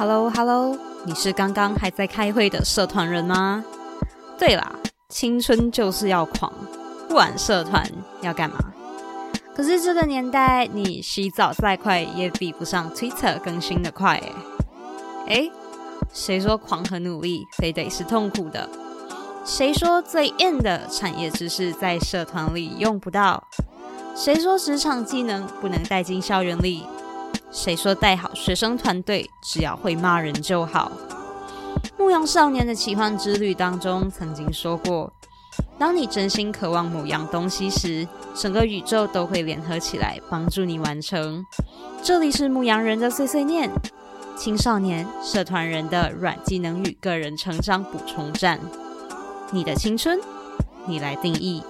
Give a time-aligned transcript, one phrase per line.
[0.00, 3.62] Hello Hello，你是刚刚还在开会的社团人吗？
[4.38, 4.72] 对啦，
[5.10, 6.50] 青春就是要狂，
[7.06, 7.86] 不玩社团
[8.22, 8.56] 要干嘛？
[9.54, 14.32] 可是这个年代，你洗澡再快也比不上 Twitter 更新的快诶。
[15.26, 15.52] 诶，
[16.14, 18.70] 谁说狂和努力非得是痛苦的？
[19.44, 23.44] 谁说最硬的产业知识在社团里用不到？
[24.16, 26.86] 谁说职场技能不能带进校园里？
[27.50, 30.90] 谁说带好学生团队只要会骂人就好？
[31.98, 35.12] 牧羊少年的奇幻之旅当中曾经说过，
[35.78, 41.44] 当你真心渴望某样东西时，整个宇宙都会联合起来帮助你完成。
[42.02, 43.70] 这里是牧羊人的碎碎念，
[44.36, 48.58] 青少年社团人的软技能与个人成长补充站。
[49.50, 50.18] 你的青春，
[50.86, 51.62] 你来定义。